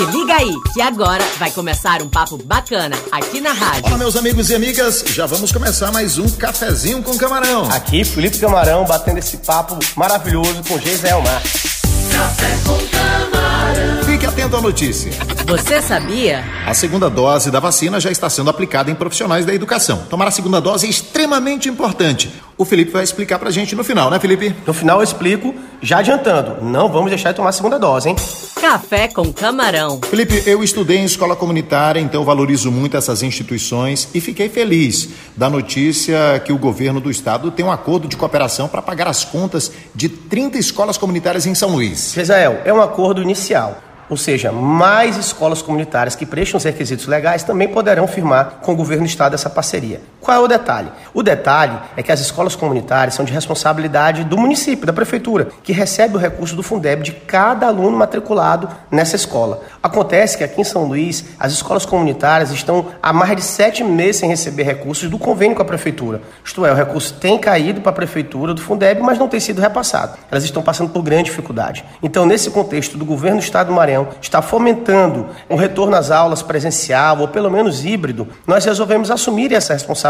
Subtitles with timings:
[0.00, 3.84] Se liga aí, que agora vai começar um papo bacana aqui na rádio.
[3.84, 7.70] Olá, meus amigos e amigas, já vamos começar mais um cafezinho com camarão.
[7.70, 11.82] Aqui, Felipe Camarão, batendo esse papo maravilhoso com Geisel Marques.
[12.16, 14.04] Café com camarão.
[14.04, 15.12] Fique atento à notícia.
[15.50, 16.44] Você sabia?
[16.64, 20.04] A segunda dose da vacina já está sendo aplicada em profissionais da educação.
[20.08, 22.32] Tomar a segunda dose é extremamente importante.
[22.56, 24.54] O Felipe vai explicar pra gente no final, né, Felipe?
[24.64, 25.52] No final eu explico,
[25.82, 28.16] já adiantando, não vamos deixar de tomar a segunda dose, hein?
[28.60, 29.98] Café com camarão.
[30.08, 35.50] Felipe, eu estudei em escola comunitária, então valorizo muito essas instituições e fiquei feliz da
[35.50, 39.72] notícia que o governo do estado tem um acordo de cooperação para pagar as contas
[39.96, 42.16] de 30 escolas comunitárias em São Luís.
[42.16, 43.89] Israel, é um acordo inicial.
[44.10, 48.76] Ou seja, mais escolas comunitárias que prestam os requisitos legais também poderão firmar com o
[48.76, 50.00] governo do estado essa parceria.
[50.20, 50.92] Qual é o detalhe?
[51.14, 55.72] O detalhe é que as escolas comunitárias são de responsabilidade do município, da prefeitura, que
[55.72, 59.62] recebe o recurso do Fundeb de cada aluno matriculado nessa escola.
[59.82, 64.16] Acontece que aqui em São Luís, as escolas comunitárias estão há mais de sete meses
[64.16, 66.20] sem receber recursos do convênio com a prefeitura.
[66.44, 69.60] Isto é, o recurso tem caído para a prefeitura do Fundeb, mas não tem sido
[69.60, 70.18] repassado.
[70.30, 71.82] Elas estão passando por grande dificuldade.
[72.02, 76.42] Então, nesse contexto do governo do estado do Maranhão, está fomentando um retorno às aulas
[76.42, 80.09] presencial ou pelo menos híbrido, nós resolvemos assumir essa responsabilidade.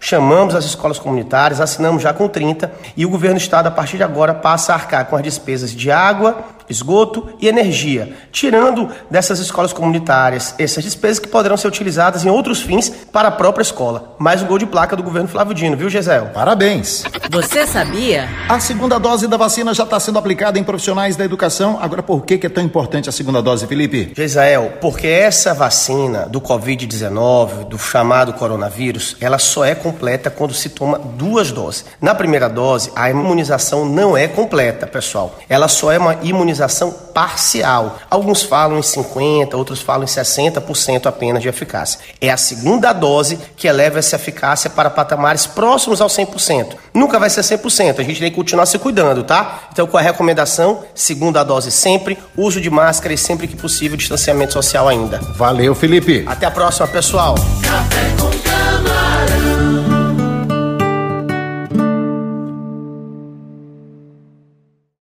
[0.00, 3.96] Chamamos as escolas comunitárias, assinamos já com 30 e o governo do estado a partir
[3.96, 9.38] de agora passa a arcar com as despesas de água, esgoto e energia, tirando dessas
[9.38, 14.14] escolas comunitárias essas despesas que poderão ser utilizadas em outros fins para a própria escola.
[14.18, 16.26] Mais um gol de placa do governo Flávio Dino, viu, Gisel?
[16.26, 17.04] Parabéns!
[17.30, 18.28] Você sabia?
[18.48, 21.78] A segunda dose da vacina já está sendo aplicada em profissionais da educação.
[21.80, 24.12] Agora, por que, que é tão importante a segunda dose, Felipe?
[24.16, 30.70] Gisel, porque essa vacina do Covid-19, do chamado coronavírus, ela só é completa quando se
[30.70, 31.84] toma duas doses.
[32.00, 35.38] Na primeira dose, a imunização não é completa, pessoal.
[35.48, 37.98] Ela só é uma imunização imunização parcial.
[38.08, 41.98] Alguns falam em 50%, outros falam em 60% apenas de eficácia.
[42.20, 46.76] É a segunda dose que eleva essa eficácia para patamares próximos ao 100%.
[46.94, 49.68] Nunca vai ser 100%, a gente tem que continuar se cuidando, tá?
[49.72, 54.52] Então, com a recomendação, segunda dose sempre, uso de máscara e sempre que possível distanciamento
[54.52, 55.18] social ainda.
[55.36, 56.24] Valeu, Felipe.
[56.26, 57.34] Até a próxima, pessoal.
[57.62, 58.43] Café com